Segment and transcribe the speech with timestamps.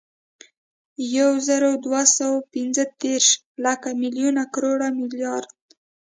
[1.15, 3.29] یوزرودوهسوه اوپنځهدېرس،
[3.63, 5.53] لک، ملیون، کروړ، ملیارد